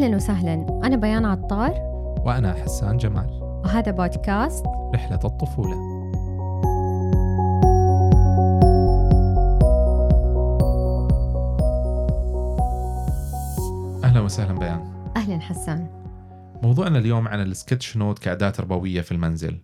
أهلا 0.00 0.16
وسهلا. 0.16 0.80
أنا 0.84 0.96
بيان 0.96 1.24
عطار. 1.24 1.70
وأنا 2.24 2.52
حسان 2.52 2.96
جمال. 2.96 3.28
وهذا 3.64 3.92
بودكاست 3.92 4.66
رحلة 4.94 5.20
الطفولة. 5.24 5.74
أهلا 14.04 14.20
وسهلا 14.20 14.58
بيان. 14.58 15.12
أهلا 15.16 15.40
حسان. 15.40 15.86
موضوعنا 16.62 16.98
اليوم 16.98 17.28
عن 17.28 17.40
ال 17.40 17.96
sketchnote 17.96 18.18
كأداة 18.18 18.50
تربوية 18.50 19.00
في 19.00 19.12
المنزل. 19.12 19.60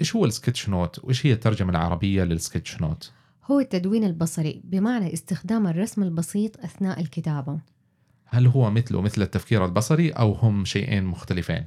إيش 0.00 0.16
هو 0.16 0.24
ال 0.24 0.68
sketchnote؟ 0.68 1.04
وإيش 1.04 1.26
هي 1.26 1.32
الترجمة 1.32 1.70
العربية 1.70 2.24
لل 2.24 2.80
sketchnote؟ 2.82 3.12
هو 3.50 3.60
التدوين 3.60 4.04
البصري 4.04 4.62
بمعنى 4.64 5.12
استخدام 5.12 5.66
الرسم 5.66 6.02
البسيط 6.02 6.64
أثناء 6.64 7.00
الكتابة. 7.00 7.58
هل 8.30 8.46
هو 8.46 8.70
مثله 8.70 9.00
مثل 9.00 9.22
التفكير 9.22 9.64
البصري 9.64 10.10
أو 10.10 10.32
هم 10.32 10.64
شيئين 10.64 11.04
مختلفين؟ 11.04 11.64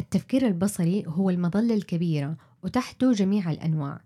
التفكير 0.00 0.46
البصري 0.46 1.04
هو 1.06 1.30
المظلة 1.30 1.74
الكبيرة 1.74 2.36
وتحته 2.62 3.12
جميع 3.12 3.50
الأنواع. 3.50 4.00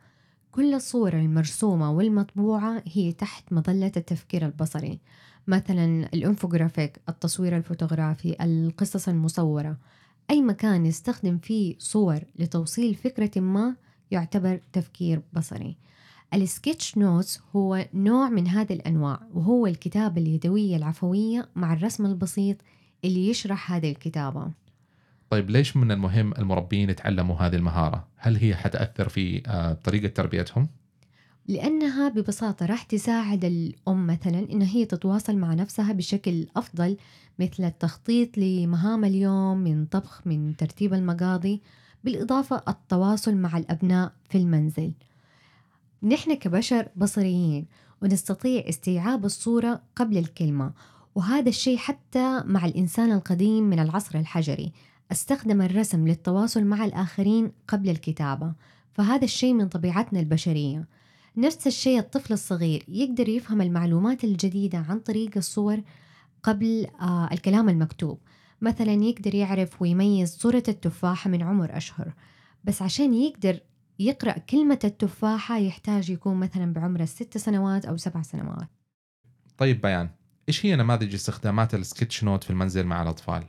كل 0.52 0.74
الصور 0.74 1.12
المرسومة 1.12 1.92
والمطبوعة 1.92 2.82
هي 2.86 3.12
تحت 3.12 3.52
مظلة 3.52 3.92
التفكير 3.96 4.46
البصري. 4.46 5.00
مثلا 5.46 6.08
الإنفوجرافيك 6.14 7.00
التصوير 7.08 7.56
الفوتوغرافي 7.56 8.36
القصص 8.40 9.08
المصورة. 9.08 9.76
أي 10.30 10.42
مكان 10.42 10.86
يستخدم 10.86 11.38
فيه 11.38 11.74
صور 11.78 12.20
لتوصيل 12.38 12.94
فكرة 12.94 13.40
ما 13.40 13.76
يعتبر 14.10 14.60
تفكير 14.72 15.22
بصري. 15.32 15.76
ال 16.34 16.98
sketchnotes 16.98 17.40
هو 17.56 17.86
نوع 17.94 18.28
من 18.28 18.48
هذه 18.48 18.72
الأنواع 18.72 19.20
وهو 19.34 19.66
الكتابة 19.66 20.20
اليدوية 20.20 20.76
العفوية 20.76 21.48
مع 21.56 21.72
الرسم 21.72 22.06
البسيط 22.06 22.56
اللي 23.04 23.28
يشرح 23.28 23.72
هذه 23.72 23.90
الكتابة 23.90 24.50
طيب 25.30 25.50
ليش 25.50 25.76
من 25.76 25.90
المهم 25.90 26.32
المربين 26.38 26.90
يتعلموا 26.90 27.36
هذه 27.36 27.56
المهارة؟ 27.56 28.08
هل 28.16 28.36
هي 28.36 28.54
حتأثر 28.54 29.08
في 29.08 29.42
آه، 29.46 29.72
طريقة 29.72 30.08
تربيتهم؟ 30.08 30.68
لأنها 31.48 32.08
ببساطة 32.08 32.66
راح 32.66 32.82
تساعد 32.82 33.44
الأم 33.44 34.06
مثلا 34.06 34.38
إن 34.52 34.62
هي 34.62 34.84
تتواصل 34.84 35.36
مع 35.36 35.54
نفسها 35.54 35.92
بشكل 35.92 36.46
أفضل 36.56 36.96
مثل 37.38 37.64
التخطيط 37.64 38.38
لمهام 38.38 39.04
اليوم 39.04 39.58
من 39.58 39.86
طبخ 39.86 40.26
من 40.26 40.56
ترتيب 40.56 40.94
المقاضي 40.94 41.62
بالإضافة 42.04 42.62
التواصل 42.68 43.34
مع 43.34 43.58
الأبناء 43.58 44.12
في 44.30 44.38
المنزل 44.38 44.92
نحن 46.02 46.34
كبشر 46.34 46.88
بصريين 46.96 47.66
ونستطيع 48.02 48.68
استيعاب 48.68 49.24
الصورة 49.24 49.82
قبل 49.96 50.18
الكلمة 50.18 50.72
وهذا 51.14 51.48
الشيء 51.48 51.76
حتى 51.76 52.42
مع 52.44 52.64
الإنسان 52.64 53.12
القديم 53.12 53.64
من 53.64 53.78
العصر 53.78 54.18
الحجري. 54.18 54.72
أستخدم 55.12 55.62
الرسم 55.62 56.08
للتواصل 56.08 56.64
مع 56.64 56.84
الآخرين 56.84 57.52
قبل 57.68 57.90
الكتابة 57.90 58.52
فهذا 58.92 59.24
الشيء 59.24 59.52
من 59.52 59.68
طبيعتنا 59.68 60.20
البشرية. 60.20 60.88
نفس 61.36 61.66
الشيء 61.66 61.98
الطفل 61.98 62.32
الصغير 62.32 62.84
يقدر 62.88 63.28
يفهم 63.28 63.62
المعلومات 63.62 64.24
الجديدة 64.24 64.78
عن 64.78 64.98
طريق 65.00 65.30
الصور 65.36 65.82
قبل 66.42 66.86
آه 67.00 67.28
الكلام 67.32 67.68
المكتوب. 67.68 68.18
مثلا 68.62 68.92
يقدر 68.92 69.34
يعرف 69.34 69.82
ويميز 69.82 70.36
صورة 70.36 70.62
التفاحة 70.68 71.30
من 71.30 71.42
عمر 71.42 71.76
أشهر. 71.76 72.12
بس 72.64 72.82
عشان 72.82 73.14
يقدر 73.14 73.60
يقرأ 73.98 74.38
كلمة 74.38 74.78
التفاحة 74.84 75.58
يحتاج 75.58 76.10
يكون 76.10 76.36
مثلا 76.36 76.72
بعمر 76.72 77.00
الست 77.00 77.38
سنوات 77.38 77.84
أو 77.84 77.96
سبع 77.96 78.22
سنوات. 78.22 78.68
طيب 79.58 79.80
بيان 79.80 80.10
إيش 80.48 80.66
هي 80.66 80.76
نماذج 80.76 81.14
استخدامات 81.14 81.74
ال 81.74 82.24
sketchnote 82.24 82.44
في 82.44 82.50
المنزل 82.50 82.86
مع 82.86 83.02
الأطفال؟ 83.02 83.44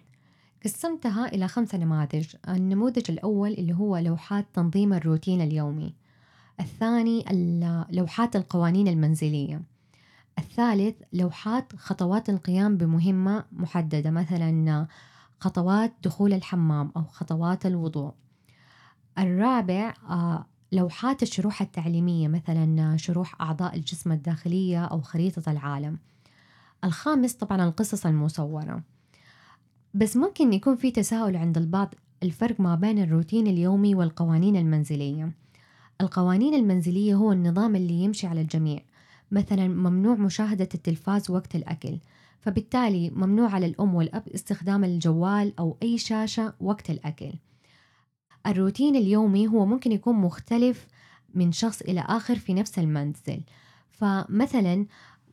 قسمتها 0.66 1.28
إلى 1.28 1.48
خمسة 1.48 1.78
نماذج. 1.78 2.36
النموذج 2.50 3.12
الأول 3.12 3.52
اللي 3.52 3.74
هو 3.74 3.98
لوحات 3.98 4.48
تنظيم 4.54 4.94
الروتين 4.94 5.42
اليومي. 5.42 5.96
الثاني 6.60 7.26
لوحات 7.92 8.36
القوانين 8.36 8.88
المنزلية. 8.88 9.62
الثالث 10.40 10.96
لوحات 11.14 11.76
خطوات 11.76 12.30
القيام 12.30 12.78
بمهمة 12.78 13.46
محددة 13.52 14.12
مثلا 14.12 14.88
خطوات 15.40 15.94
دخول 16.04 16.34
الحمام 16.34 16.92
أو 16.98 17.04
خطوات 17.04 17.66
الوضوء. 17.66 18.14
الرابع 19.20 19.94
آه، 20.10 20.46
لوحات 20.72 21.24
الشروح 21.24 21.62
التعليمية 21.62 22.28
مثلا 22.28 22.98
شروح 22.98 23.42
أعضاء 23.42 23.76
الجسم 23.76 24.12
الداخلية 24.12 24.86
أو 24.86 25.02
خريطة 25.02 25.52
العالم. 25.52 25.98
الخامس 26.84 27.34
طبعا 27.34 27.64
القصص 27.64 28.06
المصورة. 28.06 28.84
بس 29.94 30.18
ممكن 30.18 30.54
يكون 30.54 30.76
في 30.76 30.92
تساؤل 30.92 31.36
عند 31.36 31.58
البعض 31.58 31.94
الفرق 32.24 32.60
ما 32.60 32.76
بين 32.76 33.04
الروتين 33.04 33.48
اليومي 33.48 33.96
والقوانين 33.96 34.56
المنزلية. 34.56 35.32
القوانين 36.02 36.54
المنزلية 36.54 37.16
هو 37.16 37.32
النظام 37.32 37.76
اللي 37.76 37.94
يمشي 37.94 38.28
على 38.28 38.42
الجميع. 38.42 38.80
مثلا 39.32 39.68
ممنوع 39.68 40.16
مشاهدة 40.16 40.70
التلفاز 40.74 41.32
وقت 41.32 41.56
الأكل. 41.56 41.98
فبالتالي 42.42 43.10
ممنوع 43.10 43.50
على 43.50 43.66
الأم 43.66 43.96
والأب 43.96 44.28
استخدام 44.28 44.84
الجوال 44.84 45.54
أو 45.60 45.78
أي 45.84 45.98
شاشة 45.98 46.54
وقت 46.62 46.90
الأكل. 46.90 47.32
الروتين 48.48 48.96
اليومي 48.96 49.48
هو 49.48 49.66
ممكن 49.66 49.92
يكون 49.92 50.16
مختلف 50.16 50.88
من 51.34 51.52
شخص 51.52 51.82
إلى 51.82 52.06
آخر 52.08 52.36
في 52.36 52.54
نفس 52.54 52.80
المنزل. 52.80 53.42
فمثلا 53.90 54.86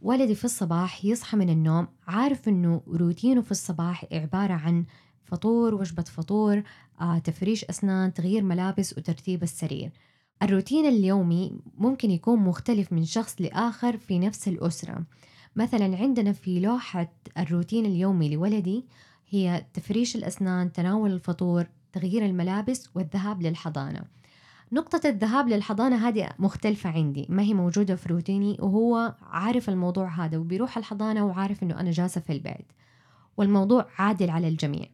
ولدي 0.03 0.35
في 0.35 0.45
الصباح 0.45 1.05
يصحى 1.05 1.37
من 1.37 1.51
النوم 1.51 1.89
عارف 2.07 2.49
إنه 2.49 2.83
روتينه 2.89 3.41
في 3.43 3.51
الصباح 3.51 4.05
عبارة 4.13 4.53
عن 4.53 4.85
فطور 5.25 5.75
وجبة 5.75 6.03
فطور 6.03 6.63
آه، 7.01 7.19
تفريش 7.19 7.65
أسنان 7.65 8.15
تغيير 8.15 8.43
ملابس 8.43 8.99
وترتيب 8.99 9.43
السرير. 9.43 9.91
الروتين 10.43 10.87
اليومي 10.87 11.53
ممكن 11.79 12.11
يكون 12.11 12.39
مختلف 12.39 12.93
من 12.93 13.05
شخص 13.05 13.37
لآخر 13.41 13.97
في 13.97 14.19
نفس 14.19 14.49
الأسرة. 14.49 15.05
مثلا 15.57 15.97
عندنا 15.97 16.33
في 16.33 16.61
لوحة 16.61 17.13
الروتين 17.39 17.87
اليومي 17.87 18.35
لولدي 18.35 18.85
هي 19.29 19.67
تفريش 19.75 20.17
الأسنان 20.17 20.73
تناول 20.73 21.13
الفطور 21.13 21.67
تغيير 21.97 22.27
الملابس 22.27 22.91
والذهاب 22.95 23.43
للحضانة. 23.43 24.03
نقطة 24.73 25.09
الذهاب 25.09 25.49
للحضانة 25.49 26.09
هذه 26.09 26.29
مختلفة 26.39 26.91
عندي 26.91 27.27
ما 27.29 27.43
هي 27.43 27.55
موجودة 27.55 27.97
في 27.97 28.09
روتيني 28.09 28.57
وهو 28.61 29.15
عارف 29.23 29.69
الموضوع 29.69 30.09
هذا 30.09 30.39
وبيروح 30.39 30.79
الحضانة 30.79 31.27
وعارف 31.27 31.63
إنه 31.63 31.81
أنا 31.81 31.91
جالسة 31.91 32.21
في 32.21 32.33
البيت. 32.33 32.73
والموضوع 33.37 33.87
عادل 33.99 34.31
على 34.31 34.49
الجميع. 34.49 34.87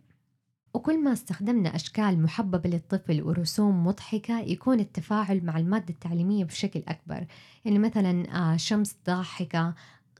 وكل 0.74 1.04
ما 1.04 1.12
استخدمنا 1.12 1.76
أشكال 1.76 2.22
محببة 2.22 2.70
للطفل 2.70 3.22
ورسوم 3.22 3.86
مضحكة 3.86 4.40
يكون 4.40 4.80
التفاعل 4.80 5.44
مع 5.44 5.58
المادة 5.58 5.94
التعليمية 5.94 6.44
بشكل 6.44 6.82
أكبر. 6.88 7.26
يعني 7.64 7.78
مثلا 7.78 8.36
آه، 8.52 8.56
شمس 8.56 8.96
ضاحكة 9.06 9.74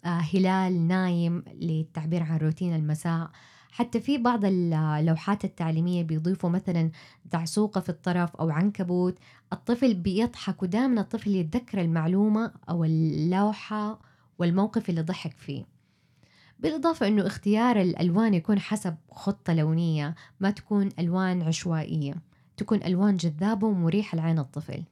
آه، 0.05 0.09
هلال 0.35 0.89
نايم 0.89 1.45
للتعبير 1.55 2.23
عن 2.23 2.37
روتين 2.39 2.75
المساء 2.75 3.31
حتى 3.73 4.01
في 4.01 4.19
بعض 4.19 4.45
اللوحات 4.45 5.45
التعليمية 5.45 6.03
بيضيفوا 6.03 6.51
مثلا 6.51 6.91
دعسوقة 7.33 7.81
في 7.81 7.89
الطرف 7.89 8.37
أو 8.37 8.51
عنكبوت. 8.51 9.19
الطفل 9.53 9.95
بيضحك 9.95 10.63
ودائما 10.63 11.01
الطفل 11.01 11.31
يتذكر 11.31 11.81
المعلومة 11.81 12.53
أو 12.69 12.85
اللوحة 12.85 14.01
والموقف 14.39 14.91
اللي 14.91 15.03
ضحك 15.03 15.37
فيه. 15.39 15.65
بالإضافة 16.59 17.09
أنه 17.09 17.27
اختيار 17.27 17.81
الألوان 17.81 18.35
يكون 18.35 18.59
حسب 18.59 18.97
خطة 19.11 19.55
لونية 19.55 20.15
ما 20.41 20.51
تكون 20.51 20.89
ألوان 20.99 21.43
عشوائية 21.43 22.15
تكون 22.57 22.83
ألوان 22.83 23.17
جذابة 23.17 23.67
ومريحة 23.67 24.17
لعين 24.17 24.39
الطفل. 24.39 24.83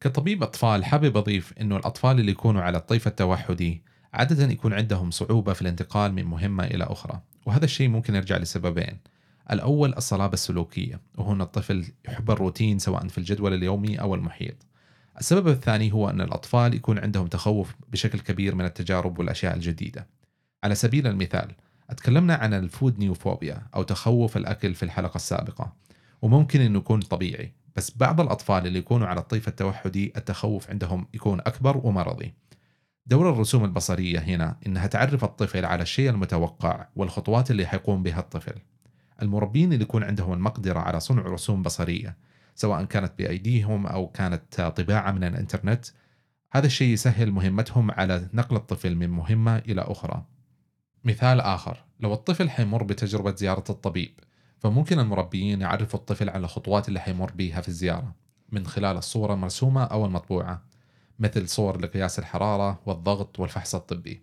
كطبيب 0.00 0.42
أطفال 0.42 0.84
حابب 0.84 1.16
أضيف 1.16 1.52
أنه 1.60 1.76
الأطفال 1.76 2.20
اللي 2.20 2.32
يكونوا 2.32 2.62
على 2.62 2.78
الطيف 2.78 3.06
التوحدي 3.06 3.82
عادة 4.12 4.52
يكون 4.52 4.72
عندهم 4.72 5.10
صعوبة 5.10 5.52
في 5.52 5.62
الانتقال 5.62 6.12
من 6.12 6.24
مهمة 6.24 6.64
إلى 6.64 6.84
أخرى. 6.84 7.20
وهذا 7.46 7.64
الشيء 7.64 7.88
ممكن 7.88 8.14
يرجع 8.14 8.36
لسببين. 8.36 8.98
الأول 9.50 9.94
الصلابة 9.94 10.32
السلوكية 10.34 11.00
وهنا 11.18 11.44
الطفل 11.44 11.84
يحب 12.08 12.30
الروتين 12.30 12.78
سواء 12.78 13.08
في 13.08 13.18
الجدول 13.18 13.54
اليومي 13.54 14.00
أو 14.00 14.14
المحيط. 14.14 14.66
السبب 15.20 15.48
الثاني 15.48 15.92
هو 15.92 16.10
أن 16.10 16.20
الأطفال 16.20 16.74
يكون 16.74 16.98
عندهم 16.98 17.26
تخوف 17.26 17.74
بشكل 17.88 18.20
كبير 18.20 18.54
من 18.54 18.64
التجارب 18.64 19.18
والأشياء 19.18 19.54
الجديدة. 19.54 20.06
على 20.64 20.74
سبيل 20.74 21.06
المثال 21.06 21.52
اتكلمنا 21.90 22.34
عن 22.34 22.54
الفود 22.54 22.98
نيوفوبيا 22.98 23.62
أو 23.74 23.82
تخوف 23.82 24.36
الأكل 24.36 24.74
في 24.74 24.82
الحلقة 24.82 25.16
السابقة 25.16 25.72
وممكن 26.22 26.60
أنه 26.60 26.78
يكون 26.78 27.00
طبيعي 27.00 27.52
بس 27.76 27.96
بعض 27.96 28.20
الأطفال 28.20 28.66
اللي 28.66 28.78
يكونوا 28.78 29.06
على 29.06 29.20
الطيف 29.20 29.48
التوحدي 29.48 30.12
التخوف 30.16 30.70
عندهم 30.70 31.06
يكون 31.14 31.40
أكبر 31.40 31.76
ومرضي. 31.76 32.34
دور 33.06 33.30
الرسوم 33.30 33.64
البصرية 33.64 34.18
هنا 34.18 34.56
إنها 34.66 34.86
تعرف 34.86 35.24
الطفل 35.24 35.64
على 35.64 35.82
الشيء 35.82 36.10
المتوقع 36.10 36.88
والخطوات 36.96 37.50
اللي 37.50 37.66
حيقوم 37.66 38.02
بها 38.02 38.20
الطفل. 38.20 38.54
المربين 39.22 39.72
اللي 39.72 39.84
يكون 39.84 40.04
عندهم 40.04 40.32
المقدرة 40.32 40.78
على 40.78 41.00
صنع 41.00 41.22
رسوم 41.22 41.62
بصرية 41.62 42.16
سواء 42.54 42.84
كانت 42.84 43.12
بأيديهم 43.18 43.86
أو 43.86 44.08
كانت 44.08 44.60
طباعة 44.60 45.12
من 45.12 45.24
الإنترنت 45.24 45.86
هذا 46.52 46.66
الشيء 46.66 46.88
يسهل 46.92 47.30
مهمتهم 47.30 47.90
على 47.90 48.28
نقل 48.34 48.56
الطفل 48.56 48.94
من 48.94 49.10
مهمة 49.10 49.58
إلى 49.58 49.80
أخرى. 49.80 50.24
مثال 51.04 51.40
آخر 51.40 51.84
لو 52.00 52.12
الطفل 52.12 52.50
حيمر 52.50 52.82
بتجربة 52.82 53.34
زيارة 53.34 53.64
الطبيب 53.70 54.20
فممكن 54.58 54.98
المربيين 54.98 55.60
يعرفوا 55.60 56.00
الطفل 56.00 56.30
على 56.30 56.44
الخطوات 56.44 56.88
اللي 56.88 57.00
حيمر 57.00 57.32
بيها 57.32 57.60
في 57.60 57.68
الزيارة 57.68 58.14
من 58.52 58.66
خلال 58.66 58.96
الصورة 58.96 59.34
المرسومة 59.34 59.84
أو 59.84 60.06
المطبوعة. 60.06 60.73
مثل 61.18 61.48
صور 61.48 61.80
لقياس 61.80 62.18
الحرارة 62.18 62.80
والضغط 62.86 63.40
والفحص 63.40 63.74
الطبي. 63.74 64.22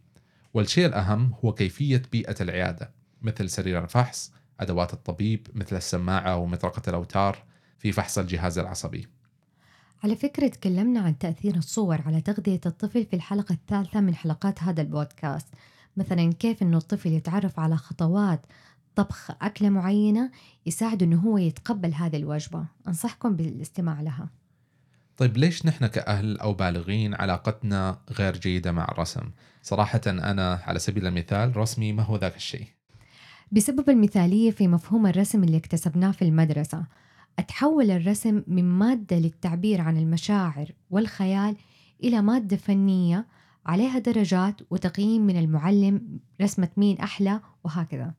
والشيء 0.53 0.85
الأهم 0.85 1.33
هو 1.45 1.53
كيفية 1.53 2.01
بيئة 2.11 2.35
العيادة 2.41 2.91
مثل 3.21 3.49
سرير 3.49 3.83
الفحص 3.83 4.33
أدوات 4.59 4.93
الطبيب 4.93 5.47
مثل 5.53 5.75
السماعة 5.75 6.37
ومطرقة 6.37 6.89
الأوتار 6.89 7.43
في 7.79 7.91
فحص 7.91 8.17
الجهاز 8.17 8.59
العصبي. 8.59 9.07
على 10.03 10.15
فكرة 10.15 10.47
تكلمنا 10.47 10.99
عن 10.99 11.17
تأثير 11.17 11.55
الصور 11.55 12.01
على 12.01 12.21
تغذية 12.21 12.61
الطفل 12.65 13.05
في 13.05 13.15
الحلقة 13.15 13.53
الثالثة 13.53 14.01
من 14.01 14.15
حلقات 14.15 14.63
هذا 14.63 14.81
البودكاست. 14.81 15.47
مثلا 15.97 16.33
كيف 16.33 16.61
أنه 16.61 16.77
الطفل 16.77 17.09
يتعرف 17.09 17.59
على 17.59 17.77
خطوات 17.77 18.45
طبخ 18.95 19.31
أكلة 19.41 19.69
معينة 19.69 20.31
يساعد 20.65 21.03
أنه 21.03 21.19
هو 21.19 21.37
يتقبل 21.37 21.93
هذه 21.93 22.15
الوجبة. 22.15 22.65
أنصحكم 22.87 23.35
بالاستماع 23.35 24.01
لها. 24.01 24.29
طيب 25.21 25.37
ليش 25.37 25.65
نحن 25.65 25.87
كأهل 25.87 26.37
أو 26.37 26.53
بالغين 26.53 27.13
علاقتنا 27.13 28.01
غير 28.11 28.37
جيدة 28.37 28.71
مع 28.71 28.87
الرسم؟ 28.91 29.31
صراحة 29.61 30.01
أنا 30.07 30.61
على 30.67 30.79
سبيل 30.79 31.07
المثال 31.07 31.57
رسمي 31.57 31.93
ما 31.93 32.03
هو 32.03 32.17
ذاك 32.17 32.35
الشيء 32.35 32.67
بسبب 33.51 33.89
المثالية 33.89 34.51
في 34.51 34.67
مفهوم 34.67 35.07
الرسم 35.07 35.43
اللي 35.43 35.57
اكتسبناه 35.57 36.11
في 36.11 36.21
المدرسة 36.21 36.85
أتحول 37.39 37.91
الرسم 37.91 38.43
من 38.47 38.63
مادة 38.63 39.15
للتعبير 39.15 39.81
عن 39.81 39.97
المشاعر 39.97 40.71
والخيال 40.89 41.55
إلى 42.03 42.21
مادة 42.21 42.57
فنية 42.57 43.27
عليها 43.65 43.99
درجات 43.99 44.61
وتقييم 44.69 45.21
من 45.21 45.39
المعلم 45.39 46.19
رسمة 46.41 46.69
مين 46.77 46.97
أحلى 46.99 47.39
وهكذا 47.63 48.13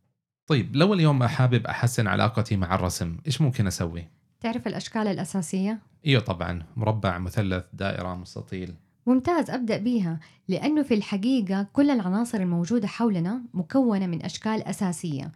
طيب 0.47 0.77
لو 0.77 0.95
اليوم 0.95 1.25
حابب 1.25 1.67
أحسن 1.67 2.07
علاقتي 2.07 2.57
مع 2.57 2.75
الرسم 2.75 3.17
إيش 3.27 3.41
ممكن 3.41 3.67
أسوي؟ 3.67 4.22
تعرف 4.43 4.67
الأشكال 4.67 5.07
الأساسية؟ 5.07 5.79
إيوه 6.07 6.23
طبعا 6.23 6.63
مربع 6.77 7.19
مثلث 7.19 7.65
دائرة 7.73 8.15
مستطيل. 8.15 8.75
ممتاز 9.07 9.51
أبدأ 9.51 9.77
بيها. 9.77 10.21
لأنه 10.49 10.83
في 10.83 10.95
الحقيقة 10.95 11.67
كل 11.73 11.91
العناصر 11.91 12.41
الموجودة 12.41 12.89
حولنا 12.89 13.43
مكونة 13.55 14.07
من 14.07 14.25
أشكال 14.25 14.63
أساسية. 14.63 15.33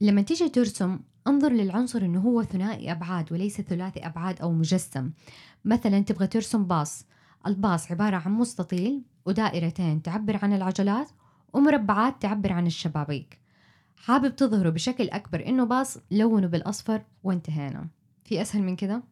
لما 0.00 0.22
تيجي 0.22 0.48
ترسم 0.48 0.98
انظر 1.26 1.52
للعنصر 1.52 2.02
إنه 2.02 2.20
هو 2.20 2.42
ثنائي 2.42 2.92
أبعاد 2.92 3.32
وليس 3.32 3.60
ثلاثي 3.60 4.06
أبعاد 4.06 4.40
أو 4.40 4.52
مجسم. 4.52 5.10
مثلا 5.64 6.00
تبغى 6.00 6.26
ترسم 6.26 6.64
باص. 6.64 7.06
الباص 7.46 7.90
عبارة 7.90 8.16
عن 8.16 8.32
مستطيل 8.32 9.02
ودائرتين 9.26 10.02
تعبر 10.02 10.38
عن 10.42 10.52
العجلات 10.52 11.10
ومربعات 11.52 12.22
تعبر 12.22 12.52
عن 12.52 12.66
الشبابيك. 12.66 13.40
حابب 13.96 14.36
تظهره 14.36 14.70
بشكل 14.70 15.08
أكبر 15.10 15.46
إنه 15.46 15.64
باص 15.64 15.98
لونه 16.10 16.46
بالأصفر 16.46 17.02
وانتهينا. 17.24 17.88
في 18.30 18.42
أسهل 18.42 18.62
من 18.62 18.76
كده؟ 18.76 19.02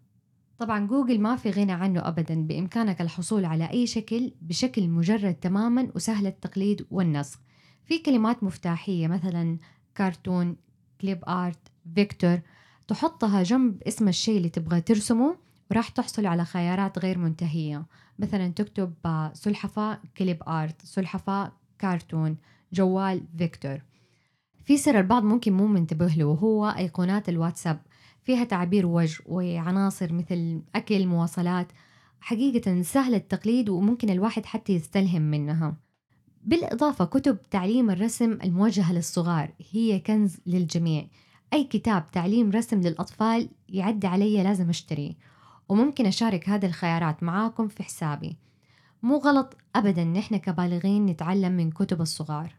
طبعا 0.59 0.87
جوجل 0.87 1.21
ما 1.21 1.37
في 1.37 1.51
غنى 1.51 1.73
عنه 1.73 2.09
أبدا 2.09 2.47
بإمكانك 2.47 3.01
الحصول 3.01 3.45
على 3.45 3.71
أي 3.71 3.87
شكل 3.87 4.33
بشكل 4.43 4.89
مجرد 4.89 5.35
تماما 5.35 5.89
وسهل 5.95 6.27
التقليد 6.27 6.87
والنسخ. 6.91 7.39
في 7.85 7.99
كلمات 7.99 8.43
مفتاحية 8.45 9.07
مثلا 9.07 9.59
كرتون 9.97 10.57
clip 11.01 11.25
art 11.29 11.59
vector 11.95 12.41
تحطها 12.89 13.43
جنب 13.43 13.83
اسم 13.83 14.09
الشيء 14.09 14.37
اللي 14.37 14.49
تبغى 14.49 14.81
ترسمه 14.81 15.37
وراح 15.71 15.89
تحصل 15.89 16.27
على 16.27 16.45
خيارات 16.45 16.99
غير 16.99 17.19
منتهية. 17.19 17.87
مثلا 18.19 18.49
تكتب 18.49 18.95
سلحفاة 19.33 20.01
clip 20.17 20.43
art 20.49 20.83
سلحفاة 20.85 21.53
كرتون 21.81 22.37
أو 22.73 23.23
vector. 23.39 23.83
في 24.65 24.77
سر 24.77 24.99
البعض 24.99 25.23
ممكن 25.25 25.53
مو 25.53 25.67
منتبه 25.67 26.07
له 26.07 26.25
وهو 26.25 26.69
أيقونات 26.69 27.29
الواتساب. 27.29 27.81
فيها 28.29 28.45
تعبير 28.45 28.87
وجه 28.87 29.19
وعناصر 29.27 30.13
مثل 30.13 30.63
أكل 30.75 31.07
مواصلات 31.07 31.73
حقيقة 32.21 32.83
سهل 32.83 33.15
التقليد 33.15 33.69
وممكن 33.69 34.11
الواحد 34.11 34.47
حتى 34.47 34.73
يستلهم 34.73 35.23
منها. 35.23 35.77
بالإضافة 36.45 37.05
كتب 37.05 37.39
تعليم 37.51 37.91
الرسم 37.91 38.39
الموجهة 38.45 38.93
للصغار 38.93 39.51
هي 39.73 40.01
كنز 40.01 40.37
للجميع. 40.47 41.07
أي 41.53 41.65
كتاب 41.65 42.11
تعليم 42.11 42.51
رسم 42.51 42.81
للأطفال 42.81 43.49
يعد 43.69 44.05
علي 44.05 44.43
لازم 44.43 44.69
أشتريه 44.69 45.13
وممكن 45.69 46.07
أشارك 46.07 46.49
هذه 46.49 46.67
الخيارات 46.67 47.23
معاكم 47.23 47.69
في 47.69 47.83
حسابي. 47.83 48.37
مو 49.03 49.17
غلط 49.17 49.57
أبدا 49.77 50.05
نحن 50.05 50.37
كبالغين 50.37 51.07
نتعلم 51.07 51.53
من 51.53 51.71
كتب 51.71 52.01
الصغار. 52.01 52.55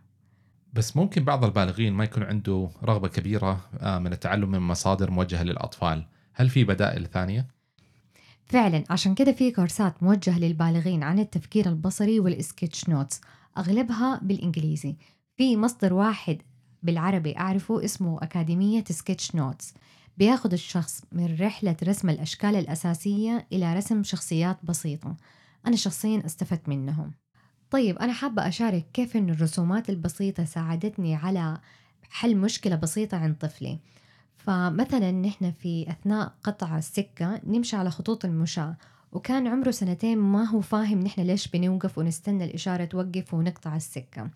بس 0.73 0.97
ممكن 0.97 1.23
بعض 1.23 1.43
البالغين 1.45 1.93
ما 1.93 2.03
يكون 2.03 2.23
عنده 2.23 2.69
رغبة 2.83 3.07
كبيرة 3.07 3.69
آه، 3.79 3.99
من 3.99 4.13
التعلم 4.13 4.51
من 4.51 4.59
مصادر 4.59 5.11
موجهة 5.11 5.43
للأطفال. 5.43 6.05
هل 6.33 6.49
في 6.49 6.63
بدائل 6.63 7.05
ثانية؟ 7.05 7.47
فعلا 8.45 8.83
عشان 8.89 9.15
كده 9.15 9.31
في 9.31 9.51
كورسات 9.51 10.03
موجهة 10.03 10.39
للبالغين 10.39 11.03
عن 11.03 11.19
التفكير 11.19 11.69
البصري 11.69 12.19
وال 12.19 12.89
sketchnotes 12.89 13.21
أغلبها 13.57 14.19
بالإنجليزي. 14.23 14.95
في 15.37 15.57
مصدر 15.57 15.93
واحد 15.93 16.37
بالعربي 16.83 17.37
أعرفه 17.37 17.85
اسمه 17.85 18.23
أكاديمية 18.23 18.83
sketchnotes. 18.89 19.73
بياخد 20.17 20.53
الشخص 20.53 21.03
من 21.11 21.37
رحلة 21.39 21.75
رسم 21.83 22.09
الأشكال 22.09 22.55
الأساسية 22.55 23.47
إلى 23.53 23.73
رسم 23.73 24.03
شخصيات 24.03 24.57
بسيطة. 24.63 25.15
أنا 25.67 25.75
شخصيا 25.75 26.25
استفدت 26.25 26.69
منهم. 26.69 27.11
طيب 27.71 27.97
أنا 27.97 28.13
حابة 28.13 28.47
أشارك 28.47 28.85
كيف 28.93 29.17
إن 29.17 29.29
الرسومات 29.29 29.89
البسيطة 29.89 30.45
ساعدتني 30.45 31.15
على 31.15 31.57
حل 32.09 32.37
مشكلة 32.37 32.75
بسيطة 32.75 33.17
عند 33.17 33.35
طفلي. 33.35 33.79
فمثلا 34.37 35.11
نحن 35.11 35.51
في 35.51 35.89
أثناء 35.89 36.33
قطع 36.43 36.77
السكة 36.77 37.41
نمشي 37.47 37.75
على 37.75 37.91
خطوط 37.91 38.25
المشاة 38.25 38.75
وكان 39.11 39.47
عمره 39.47 39.71
سنتين 39.71 40.17
ما 40.17 40.43
هو 40.43 40.61
فاهم 40.61 40.99
نحن 40.99 41.21
ليش 41.21 41.47
بنوقف 41.47 41.97
ونستنى 41.97 42.45
الإشارة 42.45 42.85
توقف 42.85 43.33
ونقطع 43.33 43.75
السكة. 43.75 44.29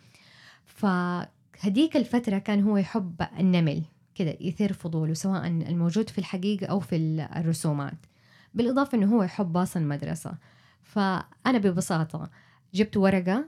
فهديك 0.66 1.98
الفترة 1.98 2.38
كان 2.38 2.64
هو 2.64 2.78
يحب 2.78 3.28
النمل 3.40 3.84
كده 4.16 4.38
يثير 4.42 4.74
فضوله 4.74 5.14
سواء 5.14 5.48
الموجود 5.48 6.10
في 6.10 6.18
الحقيقة 6.18 6.68
أو 6.68 6.80
في 6.80 6.96
الرسومات. 7.36 7.98
بالإضافة 8.54 8.98
أنه 8.98 9.16
هو 9.16 9.24
يحب 9.24 9.54
باص 9.54 9.78
المدرسة. 9.78 10.34
فأنا 10.84 11.58
ببساطة 11.58 12.30
جبت 12.74 12.98
ورقة 12.98 13.46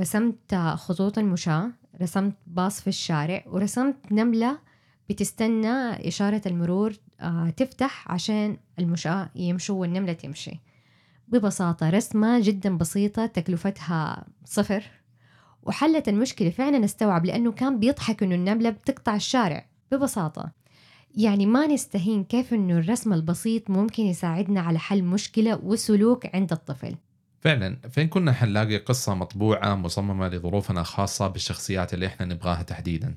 رسمت 0.00 0.54
خطوط 0.54 1.18
المشاة 1.18 1.70
رسمت 2.02 2.34
باص 2.46 2.80
في 2.80 2.86
الشارع 2.86 3.44
ورسمت 3.46 3.96
نملة 4.12 4.58
بتستنى 5.10 6.08
إشارة 6.08 6.42
المرور 6.46 6.94
آه، 7.20 7.50
تفتح 7.50 8.12
عشان 8.12 8.56
المشاة 8.78 9.30
يمشوا 9.34 9.80
والنملة 9.80 10.12
تمشي. 10.12 10.60
ببساطة 11.28 11.90
رسمة 11.90 12.40
جدا 12.40 12.76
بسيطة 12.76 13.26
تكلفتها 13.26 14.26
صفر 14.44 14.84
وحلت 15.62 16.08
المشكلة 16.08 16.50
فعلا 16.50 16.84
استوعب 16.84 17.26
لأنه 17.26 17.52
كان 17.52 17.78
بيضحك 17.78 18.22
إنه 18.22 18.34
النملة 18.34 18.70
بتقطع 18.70 19.14
الشارع. 19.14 19.66
ببساطة 19.92 20.52
يعني 21.14 21.46
ما 21.46 21.66
نستهين 21.66 22.24
كيف 22.24 22.54
إنه 22.54 22.78
الرسم 22.78 23.12
البسيط 23.12 23.70
ممكن 23.70 24.02
يساعدنا 24.02 24.60
على 24.60 24.78
حل 24.78 25.02
مشكلة 25.02 25.60
وسلوك 25.64 26.34
عند 26.34 26.52
الطفل. 26.52 26.94
فعلا 27.40 27.88
فين 27.88 28.08
كنا 28.08 28.32
حنلاقي 28.32 28.76
قصة 28.76 29.14
مطبوعة 29.14 29.74
مصممة 29.74 30.28
لظروفنا 30.28 30.80
الخاصة 30.80 31.28
بالشخصيات 31.28 31.94
اللي 31.94 32.06
إحنا 32.06 32.26
نبغاها 32.26 32.62
تحديدا. 32.62 33.14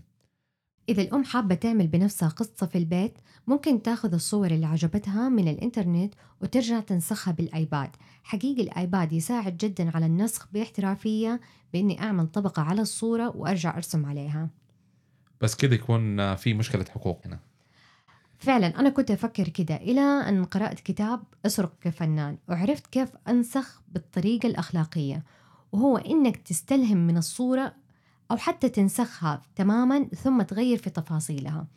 إذا 0.89 1.01
الأم 1.01 1.23
حابة 1.23 1.55
تعمل 1.55 1.87
بنفسها 1.87 2.29
قصة 2.29 2.65
في 2.65 2.77
البيت 2.77 3.17
ممكن 3.47 3.81
تأخذ 3.81 4.13
الصور 4.13 4.51
اللي 4.51 4.65
عجبتها 4.65 5.29
من 5.29 5.47
الإنترنت 5.47 6.13
وترجع 6.41 6.79
تنسخها 6.79 7.31
بالآيباد. 7.31 7.89
حقيقي 8.23 8.61
الآيباد 8.61 9.13
يساعد 9.13 9.57
جدا 9.57 9.91
على 9.95 10.05
النسخ 10.05 10.47
باحترافية 10.53 11.41
بإني 11.73 12.01
أعمل 12.01 12.27
طبقة 12.27 12.61
على 12.61 12.81
الصورة 12.81 13.37
وأرجع 13.37 13.77
أرسم 13.77 14.05
عليها. 14.05 14.49
بس 15.41 15.55
كذا 15.55 15.73
يكون 15.73 16.35
في 16.35 16.53
مشكلة 16.53 16.85
حقوق 16.89 17.21
هنا 17.25 17.39
فعلا 18.41 18.79
أنا 18.79 18.89
كنت 18.89 19.11
أفكر 19.11 19.47
كده 19.47 19.75
إلى 19.75 20.01
أن 20.01 20.45
قرأت 20.45 20.79
كتاب 20.79 21.23
أسرق 21.45 21.73
كفنان 21.81 22.37
وعرفت 22.49 22.87
كيف 22.87 23.09
أنسخ 23.27 23.81
بالطريقة 23.87 24.47
الأخلاقية 24.47 25.23
وهو 25.71 25.97
إنك 25.97 26.37
تستلهم 26.37 26.97
من 26.97 27.17
الصورة 27.17 27.73
أو 28.31 28.37
حتى 28.37 28.69
تنسخها 28.69 29.41
تماما 29.55 30.03
ثم 30.03 30.41
تغير 30.41 30.77
في 30.77 30.89
تفاصيلها. 30.89 31.67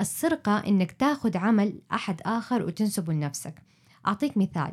السرقة 0.00 0.58
إنك 0.58 0.92
تاخذ 0.92 1.36
عمل 1.36 1.80
أحد 1.92 2.20
آخر 2.26 2.62
وتنسبه 2.62 3.12
لنفسك. 3.12 3.62
أعطيك 4.06 4.36
مثال 4.36 4.72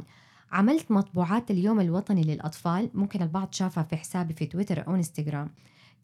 عملت 0.51 0.91
مطبوعات 0.91 1.51
اليوم 1.51 1.79
الوطني 1.79 2.21
للأطفال 2.21 2.89
ممكن 2.93 3.21
البعض 3.21 3.53
شافها 3.53 3.83
في 3.83 3.97
حسابي 3.97 4.33
في 4.33 4.45
تويتر 4.45 4.87
أو 4.87 4.95
إنستغرام. 4.95 5.51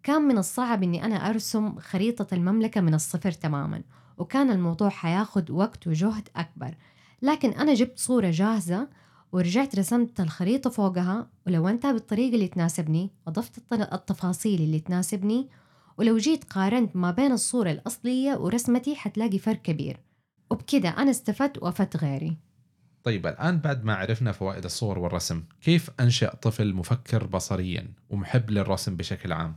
كان 0.03 0.21
من 0.21 0.37
الصعب 0.37 0.83
إني 0.83 1.05
أنا 1.05 1.29
أرسم 1.29 1.79
خريطة 1.79 2.35
المملكة 2.35 2.81
من 2.81 2.93
الصفر 2.93 3.31
تماما. 3.31 3.81
وكان 4.17 4.51
الموضوع 4.51 4.89
حياخد 4.89 5.51
وقت 5.51 5.87
وجهد 5.87 6.29
أكبر. 6.35 6.75
لكن 7.21 7.49
أنا 7.49 7.73
جبت 7.73 7.99
صورة 7.99 8.31
جاهزة 8.31 8.87
ورجعت 9.31 9.79
رسمت 9.79 10.19
الخريطة 10.19 10.69
فوقها 10.69 11.27
ولونتها 11.47 11.91
بالطريقة 11.91 12.35
اللي 12.35 12.47
تناسبني 12.47 13.11
وضفت 13.27 13.73
التفاصيل 13.73 14.61
اللي 14.61 14.79
تناسبني 14.79 15.49
ولو 15.97 16.17
جيت 16.17 16.43
قارنت 16.43 16.95
ما 16.95 17.11
بين 17.11 17.31
الصورة 17.31 17.71
الأصلية 17.71 18.35
ورسمتي 18.35 18.95
حتلاقي 18.95 19.39
فرق 19.39 19.61
كبير. 19.61 19.99
وبكده 20.51 20.89
أنا 20.89 21.11
استفدت 21.11 21.63
وأفدت 21.63 21.97
غيري. 21.97 22.37
طيب 23.03 23.27
الآن 23.27 23.59
بعد 23.59 23.83
ما 23.83 23.95
عرفنا 23.95 24.31
فوائد 24.31 24.65
الصور 24.65 24.99
والرسم 24.99 25.43
كيف 25.61 25.89
أنشأ 25.99 26.35
طفل 26.35 26.73
مفكر 26.73 27.27
بصريا 27.27 27.93
ومحب 28.09 28.49
للرسم 28.49 28.95
بشكل 28.95 29.33
عام؟ 29.33 29.55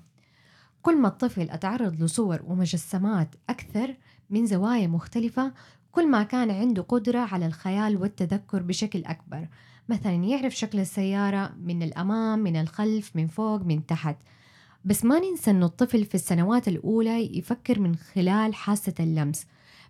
كل 0.82 0.96
ما 0.96 1.08
الطفل 1.08 1.50
أتعرض 1.50 2.02
لصور 2.02 2.42
ومجسمات 2.44 3.34
أكثر 3.48 3.94
من 4.30 4.46
زوايا 4.46 4.86
مختلفة 4.86 5.52
كل 5.92 6.08
ما 6.08 6.22
كان 6.22 6.50
عنده 6.50 6.82
قدرة 6.82 7.18
على 7.18 7.46
الخيال 7.46 7.96
والتذكر 7.96 8.62
بشكل 8.62 9.04
أكبر. 9.04 9.48
مثلا 9.88 10.14
يعرف 10.14 10.54
شكل 10.54 10.80
السيارة 10.80 11.52
من 11.62 11.82
الأمام 11.82 12.38
من 12.38 12.56
الخلف 12.56 13.16
من 13.16 13.26
فوق 13.26 13.62
من 13.62 13.86
تحت. 13.86 14.16
بس 14.84 15.04
ما 15.04 15.18
ننسى 15.18 15.50
أن 15.50 15.62
الطفل 15.62 16.04
في 16.04 16.14
السنوات 16.14 16.68
الأولى 16.68 17.38
يفكر 17.38 17.80
من 17.80 17.96
خلال 17.96 18.54
حاسة 18.54 18.94
اللمس. 19.00 19.46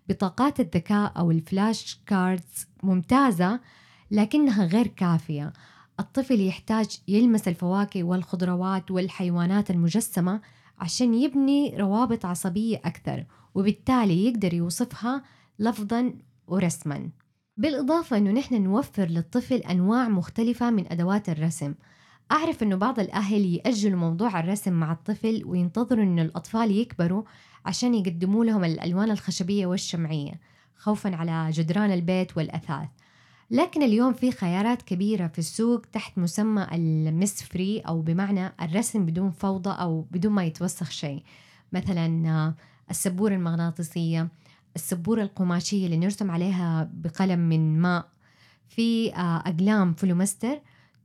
بطاقات 0.09 0.61
الذكاء 0.61 1.13
أو 1.17 1.31
الفلاش 1.31 2.01
كاردز 2.07 2.67
ممتازة 2.83 3.61
لكنها 4.11 4.65
غير 4.67 4.87
كافية. 4.87 5.53
الطفل 6.01 6.41
يحتاج 6.41 6.99
يلمس 7.09 7.49
الفواكه 7.49 8.05
والخضروات 8.05 8.91
والحيوانات 8.91 9.71
المجسمة 9.71 10.41
عشان 10.81 11.15
يبني 11.15 11.77
روابط 11.77 12.27
عصبية 12.27 12.77
أكثر 12.85 13.25
وبالتالي 13.55 14.27
يقدر 14.27 14.55
يوصفها 14.55 15.23
لفظا 15.59 16.15
ورسما. 16.47 17.11
بالإضافة 17.57 18.17
أنه 18.17 18.31
نحن 18.31 18.63
نوفر 18.63 19.07
للطفل 19.07 19.57
أنواع 19.57 20.09
مختلفة 20.09 20.71
من 20.71 20.93
أدوات 20.93 21.29
الرسم. 21.29 21.75
أعرف 22.33 22.63
أنه 22.63 22.77
بعض 22.77 23.01
الأهل 23.01 23.45
يأجلوا 23.45 23.99
موضوع 24.01 24.41
الرسم 24.41 24.73
مع 24.73 24.93
الطفل 24.93 25.43
وينتظروا 25.47 26.05
أنه 26.05 26.23
الأطفال 26.23 26.71
يكبروا 26.71 27.23
عشان 27.67 27.95
يقدموا 27.95 28.45
لهم 28.45 28.65
الألوان 28.65 29.11
الخشبية 29.11 29.67
والشمعية 29.67 30.41
خوفا 30.77 31.17
على 31.17 31.51
جدران 31.51 31.93
البيت 31.93 32.37
والأثاث. 32.37 32.89
لكن 33.51 33.83
اليوم 33.83 34.13
في 34.13 34.33
خيارات 34.33 34.83
كبيرة 34.83 35.27
في 35.27 35.39
السوق 35.39 35.83
تحت 35.93 36.19
مسمى 36.19 36.67
المس 36.73 37.43
فري 37.43 37.81
أو 37.81 38.03
بمعنى 38.03 38.53
الرسم 38.63 39.07
بدون 39.07 39.31
فوضى 39.31 39.71
أو 39.71 40.07
بدون 40.11 40.33
ما 40.33 40.45
يتوسخ 40.45 40.91
شيء. 40.91 41.23
مثلا 41.73 42.55
السبورة 42.91 43.35
المغناطيسية 43.35 44.29
السبورة 44.77 45.23
القماشية 45.23 45.87
اللي 45.87 45.97
نرسم 45.97 46.31
عليها 46.31 46.91
بقلم 46.95 47.41
من 47.41 47.81
ماء. 47.81 48.09
في 48.69 49.13
أقلام 49.15 49.95
فلومستر 49.95 50.61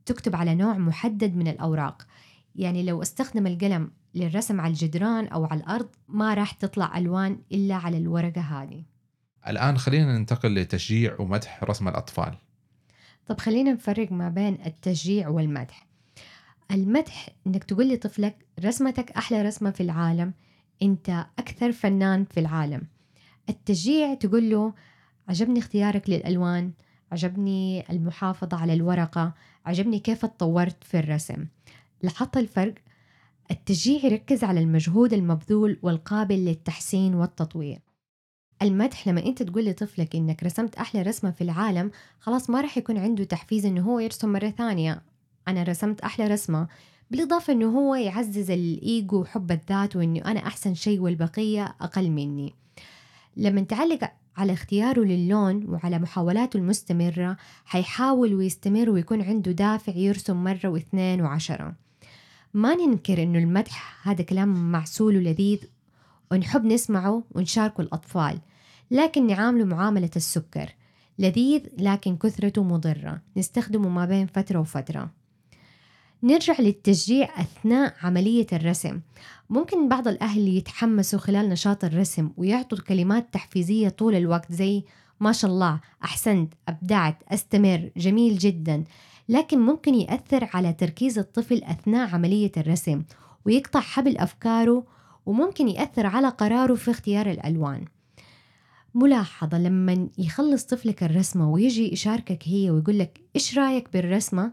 تكتب 0.06 0.36
على 0.36 0.56
نوع 0.56 0.78
محدد 0.78 1.36
من 1.36 1.48
الأوراق. 1.48 2.08
يعني 2.56 2.84
لو 2.84 3.02
استخدم 3.02 3.48
القلم 3.48 3.92
للرسم 4.16 4.62
على 4.62 4.72
الجدران 4.72 5.28
أو 5.28 5.46
على 5.46 5.60
الأرض 5.60 5.90
ما 6.08 6.34
راح 6.34 6.52
تطلع 6.52 6.98
ألوان 6.98 7.40
إلا 7.52 7.76
على 7.76 7.98
الورقة 7.98 8.42
هذه. 8.42 8.84
الآن 9.48 9.78
خلينا 9.78 10.18
ننتقل 10.18 10.56
لتشجيع 10.56 11.16
ومدح 11.20 11.64
رسم 11.64 11.88
الأطفال. 11.88 12.38
طب 13.28 13.40
خلينا 13.40 13.74
نفرق 13.74 14.12
ما 14.12 14.30
بين 14.30 14.58
التشجيع 14.66 15.28
والمدح. 15.30 15.88
المدح 16.72 17.30
إنك 17.48 17.64
تقول 17.64 17.94
لطفلك 17.94 18.46
رسمتك 18.66 19.12
أحلى 19.12 19.42
رسمة 19.42 19.72
في 19.72 19.84
العالم 19.84 20.34
أنت 20.82 21.26
أكثر 21.40 21.72
فنان 21.72 22.26
في 22.26 22.40
العالم. 22.40 22.82
التشجيع 23.50 24.14
تقول 24.14 24.50
له 24.50 24.74
عجبني 25.28 25.60
اختيارك 25.60 26.10
للألوان 26.10 26.72
عجبني 27.12 27.90
المحافظة 27.90 28.58
على 28.58 28.74
الورقة 28.74 29.34
عجبني 29.66 30.00
كيف 30.00 30.26
تطورت 30.26 30.84
في 30.84 31.00
الرسم. 31.00 31.48
لاحظت 32.02 32.38
الفرق؟ 32.38 32.74
التشجيع 33.52 34.06
يركز 34.06 34.44
على 34.44 34.60
المجهود 34.60 35.14
المبذول 35.14 35.80
والقابل 35.82 36.46
للتحسين 36.46 37.16
والتطوير. 37.16 37.80
المدح 38.64 39.08
لما 39.08 39.26
انت 39.26 39.44
تقول 39.44 39.66
لطفلك 39.66 40.16
انك 40.16 40.44
رسمت 40.44 40.76
أحلى 40.76 41.02
رسمة 41.02 41.32
في 41.32 41.44
العالم 41.44 41.92
خلاص 42.20 42.50
ما 42.50 42.62
راح 42.62 42.78
يكون 42.78 42.98
عنده 42.98 43.24
تحفيز 43.24 43.66
إنه 43.66 43.82
هو 43.82 44.00
يرسم 44.00 44.34
مرة 44.34 44.50
ثانية. 44.50 45.02
أنا 45.48 45.64
رسمت 45.64 46.02
أحلى 46.02 46.28
رسمة. 46.28 46.68
بالإضافة 47.12 47.54
إنه 47.54 47.66
هو 47.66 47.96
يعزز 47.96 48.52
الإيجو 48.52 49.22
وحب 49.22 49.52
الذات 49.52 49.96
وإنه 49.96 50.22
أنا 50.26 50.40
أحسن 50.40 50.74
شيء 50.74 51.00
والبقية 51.00 51.76
أقل 51.82 52.10
مني. 52.10 52.54
لما 53.38 53.62
تعلق 53.62 54.12
على 54.38 54.54
اختياره 54.54 55.00
للون 55.00 55.66
وعلى 55.70 56.00
محاولاته 56.00 56.58
المستمرة 56.58 57.38
حيحاول 57.66 58.34
ويستمر 58.34 58.90
ويكون 58.90 59.22
عنده 59.22 59.52
دافع 59.52 59.96
يرسم 59.96 60.44
مرة 60.44 60.68
واثنين 60.70 61.22
وعشرة. 61.22 61.76
ما 62.54 62.76
ننكر 62.76 63.24
إنه 63.24 63.40
المدح 63.40 64.08
هذا 64.08 64.24
كلام 64.24 64.72
معسول 64.72 65.18
ولذيذ 65.18 65.60
ونحب 66.32 66.66
نسمعه 66.66 67.24
ونشاركه 67.32 67.82
الأطفال. 67.82 68.40
لكن 68.94 69.28
نعامله 69.28 69.66
معاملة 69.66 70.10
السكر. 70.16 70.70
لذيذ 71.20 71.62
لكن 71.78 72.18
كثرته 72.18 72.64
مضرة. 72.64 73.22
نستخدمه 73.38 73.90
ما 73.90 74.06
بين 74.06 74.28
فترة 74.28 74.60
وفترة. 74.60 75.12
نرجع 76.24 76.56
للتشجيع 76.60 77.42
أثناء 77.42 77.94
عملية 78.04 78.48
الرسم. 78.54 79.02
ممكن 79.50 79.90
بعض 79.90 80.08
الأهل 80.08 80.48
يتحمسوا 80.48 81.20
خلال 81.20 81.50
نشاط 81.50 81.84
الرسم 81.84 82.30
ويعطوا 82.38 82.78
كلمات 82.78 83.34
تحفيزية 83.34 83.90
طول 83.90 84.16
الوقت 84.16 84.52
زي 84.52 84.84
ما 85.20 85.32
شاء 85.32 85.52
الله 85.52 85.80
أحسنت 86.04 86.54
أبدعت 86.68 87.24
أستمر 87.30 87.90
جميل 87.98 88.38
جدا. 88.38 88.84
لكن 89.30 89.60
ممكن 89.60 89.96
يأثر 89.96 90.50
على 90.54 90.74
تركيز 90.74 91.20
الطفل 91.20 91.64
أثناء 91.64 92.10
عملية 92.10 92.52
الرسم 92.58 93.04
ويقطع 93.46 93.80
حبل 93.80 94.18
أفكاره 94.18 94.86
وممكن 95.26 95.68
يأثر 95.68 96.06
على 96.06 96.28
قراره 96.28 96.76
في 96.76 96.92
اختيار 96.92 97.32
الألوان. 97.32 97.86
ملاحظة 98.96 99.58
لما 99.58 100.10
يخلص 100.18 100.64
طفلك 100.64 101.04
الرسمة 101.04 101.52
ويجي 101.52 101.94
يشاركك 101.94 102.48
هي 102.48 102.72
ويقول 102.72 103.00
لك 103.00 103.22
إيش 103.36 103.58
رأيك 103.58 103.94
بالرسمة؟ 103.94 104.52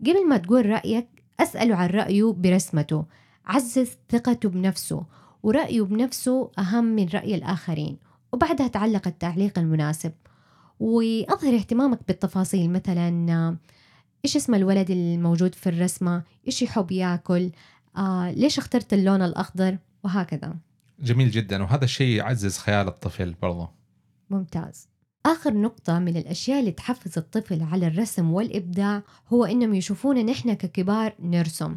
قبل 0.00 0.28
ما 0.28 0.36
تقول 0.36 0.66
رأيك 0.66 1.08
أسأله 1.40 1.76
عن 1.76 1.88
رأيه 1.88 2.32
برسمته. 2.32 3.04
عزز 3.46 3.88
ثقته 4.10 4.48
بنفسه 4.48 5.04
ورأيه 5.42 5.82
بنفسه 5.82 6.50
أهم 6.58 6.84
من 6.84 7.08
رأي 7.14 7.34
الآخرين 7.34 7.96
وبعدها 8.32 8.68
تعلق 8.68 9.08
التعليق 9.08 9.58
المناسب. 9.58 10.12
وأظهر 10.80 11.54
اهتمامك 11.54 11.98
بالتفاصيل 12.08 12.70
مثلا 12.70 13.56
إيش 14.24 14.36
اسم 14.36 14.54
الولد 14.54 14.90
الموجود 14.90 15.54
في 15.54 15.68
الرسمة؟ 15.68 16.22
إيش 16.46 16.62
يحب 16.62 16.92
ياكل؟ 16.92 17.50
آه 17.96 18.30
ليش 18.30 18.58
اخترت 18.58 18.92
اللون 18.92 19.22
الأخضر؟ 19.22 19.78
وهكذا. 20.04 20.56
جميل 21.00 21.30
جدا. 21.30 21.62
وهذا 21.62 21.84
الشيء 21.84 22.16
يعزز 22.16 22.58
خيال 22.58 22.88
الطفل 22.88 23.34
برضه 23.42 23.70
ممتاز. 24.30 24.88
آخر 25.26 25.54
نقطة 25.54 25.98
من 25.98 26.16
الأشياء 26.16 26.60
اللي 26.60 26.72
تحفز 26.72 27.18
الطفل 27.18 27.62
على 27.62 27.86
الرسم 27.86 28.32
والإبداع 28.32 29.02
هو 29.28 29.44
إنهم 29.44 29.74
يشوفونا 29.74 30.22
نحن 30.22 30.54
ككبار 30.54 31.14
نرسم. 31.20 31.76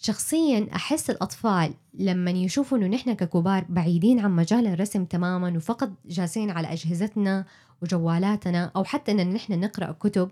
شخصيا 0.00 0.66
أحس 0.74 1.10
الأطفال 1.10 1.74
لما 1.94 2.30
يشوفوا 2.30 2.78
إنه 2.78 2.86
نحن 2.86 3.12
ككبار 3.12 3.64
بعيدين 3.68 4.20
عن 4.20 4.36
مجال 4.36 4.66
الرسم 4.66 5.04
تماما 5.04 5.56
وفقط 5.56 5.90
جالسين 6.06 6.50
على 6.50 6.72
أجهزتنا 6.72 7.44
وجوالاتنا 7.82 8.72
أو 8.76 8.84
حتى 8.84 9.12
إن 9.12 9.32
نحن 9.32 9.60
نقرأ 9.60 9.92
كتب 9.92 10.30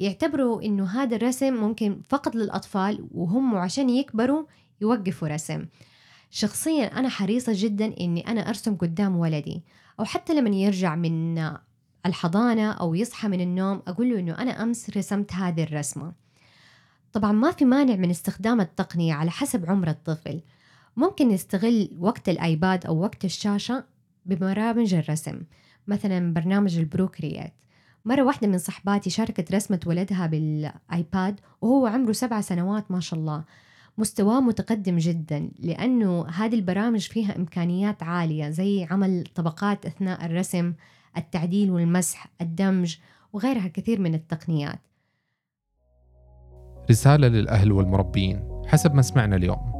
يعتبروا 0.00 0.62
إنه 0.62 0.84
هذا 0.84 1.16
الرسم 1.16 1.54
ممكن 1.54 2.00
فقط 2.08 2.34
للأطفال 2.34 3.08
وهم 3.14 3.54
عشان 3.54 3.90
يكبروا 3.90 4.44
يوقفوا 4.80 5.28
رسم. 5.28 5.66
شخصيا 6.34 6.86
أنا 6.98 7.08
حريصة 7.08 7.52
جدا 7.56 7.94
إني 8.00 8.28
أنا 8.28 8.48
أرسم 8.48 8.76
قدام 8.76 9.16
ولدي 9.16 9.62
أو 10.00 10.04
حتى 10.04 10.34
لما 10.34 10.56
يرجع 10.56 10.94
من 10.94 11.38
الحضانة 12.06 12.72
أو 12.72 12.94
يصحى 12.94 13.28
من 13.28 13.40
النوم 13.40 13.82
أقول 13.86 14.10
له 14.10 14.20
إنه 14.20 14.38
أنا 14.38 14.62
أمس 14.62 14.90
رسمت 14.96 15.32
هذه 15.32 15.62
الرسمة. 15.62 16.12
طبعا 17.12 17.32
ما 17.32 17.50
في 17.50 17.64
مانع 17.64 17.96
من 17.96 18.10
استخدام 18.10 18.60
التقنية 18.60 19.14
على 19.14 19.30
حسب 19.30 19.70
عمر 19.70 19.88
الطفل. 19.88 20.40
ممكن 20.96 21.28
نستغل 21.28 21.96
وقت 21.98 22.28
الآيباد 22.28 22.86
أو 22.86 23.00
وقت 23.00 23.24
الشاشة 23.24 23.84
ببرامج 24.26 24.94
الرسم 24.94 25.42
مثلا 25.88 26.32
برنامج 26.32 26.78
ال 26.78 26.85
Procreate 26.85 27.52
مرة 28.04 28.22
واحدة 28.22 28.48
من 28.48 28.58
صاحباتي 28.58 29.10
شاركت 29.10 29.52
رسمة 29.52 29.80
ولدها 29.86 30.26
بالآيباد 30.26 31.40
وهو 31.60 31.86
عمره 31.86 32.12
سبع 32.12 32.40
سنوات 32.40 32.90
ما 32.90 33.00
شاء 33.00 33.20
الله. 33.20 33.44
مستواه 33.98 34.40
متقدم 34.40 34.96
جدا 34.96 35.50
لأنه 35.58 36.26
هذه 36.28 36.54
البرامج 36.54 37.00
فيها 37.00 37.36
إمكانيات 37.36 38.02
عالية 38.02 38.50
زي 38.50 38.86
عمل 38.90 39.24
طبقات 39.34 39.86
أثناء 39.86 40.24
الرسم 40.24 40.74
التعديل 41.16 41.70
والمسح 41.70 42.26
الدمج 42.40 42.96
وغيرها 43.32 43.68
كثير 43.68 44.00
من 44.00 44.14
التقنيات. 44.14 44.78
رسالة 46.90 47.28
للأهل 47.28 47.72
والمربين 47.72 48.62
حسب 48.66 48.94
ما 48.94 49.02
سمعنا 49.02 49.36
اليوم. 49.36 49.72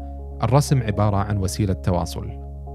الرسم 0.43 0.83
عبارة 0.83 1.17
عن 1.17 1.37
وسيلة 1.39 1.73
تواصل. 1.73 2.29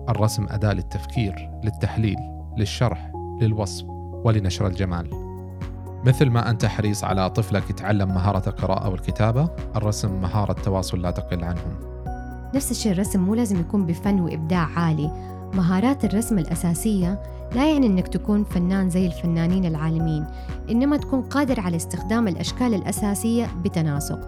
الرسم 0.09 0.47
أداة 0.49 0.73
للتفكير 0.73 1.49
للتحليل 1.63 2.17
للشرح 2.57 3.11
للوصف 3.41 3.85
ولنشر 4.25 4.67
الجمال. 4.67 5.26
مثل 6.05 6.29
ما 6.29 6.49
أنت 6.49 6.65
حريص 6.65 7.03
على 7.03 7.29
طفلك 7.29 7.69
يتعلم 7.69 8.07
مهارة 8.07 8.49
القراءة 8.49 8.89
والكتابة 8.89 9.49
الرسم 9.75 10.21
مهارة 10.21 10.53
تواصل 10.53 11.01
لا 11.01 11.11
تقل 11.11 11.43
عنهم. 11.43 11.73
نفس 12.55 12.71
الشيء 12.71 12.91
الرسم 12.91 13.19
مو 13.19 13.35
لازم 13.35 13.59
يكون 13.59 13.85
بفن 13.85 14.19
وإبداع 14.19 14.67
عالي. 14.75 15.11
مهارات 15.53 16.05
الرسم 16.05 16.37
الأساسية 16.37 17.21
لا 17.55 17.71
يعني 17.71 17.87
أنك 17.87 18.07
تكون 18.07 18.43
فنان 18.43 18.89
زي 18.89 19.05
الفنانين 19.05 19.65
العالمين 19.65 20.25
إنما 20.69 20.97
تكون 20.97 21.21
قادر 21.21 21.59
على 21.59 21.75
استخدام 21.75 22.27
الأشكال 22.27 22.73
الأساسية 22.73 23.47
بتناسق. 23.63 24.19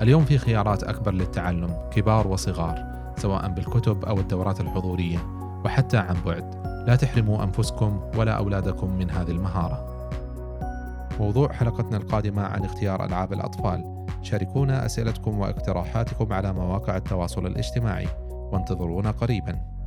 اليوم 0.00 0.24
في 0.24 0.38
خيارات 0.38 0.82
أكبر 0.82 1.12
للتعلم 1.12 1.70
كبار 1.90 2.28
وصغار 2.28 2.84
سواء 3.16 3.48
بالكتب 3.48 4.04
أو 4.04 4.20
الدورات 4.20 4.60
الحضورية 4.60 5.18
وحتى 5.64 5.96
عن 5.96 6.16
بعد. 6.26 6.62
لا 6.86 6.96
تحرموا 6.96 7.44
أنفسكم 7.44 8.00
ولا 8.16 8.32
أولادكم 8.32 8.90
من 8.90 9.10
هذه 9.10 9.30
المهارة. 9.30 9.91
موضوع 11.20 11.52
حلقتنا 11.52 11.96
القادمة 11.96 12.42
عن 12.42 12.64
اختيار 12.64 13.04
ألعاب 13.04 13.32
الأطفال. 13.32 14.06
شاركونا 14.22 14.86
أسئلتكم 14.86 15.38
واقتراحاتكم 15.38 16.32
على 16.32 16.52
مواقع 16.52 16.96
التواصل 16.96 17.46
الاجتماعي. 17.46 18.06
وانتظرونا 18.30 19.10
قريباً. 19.10 19.81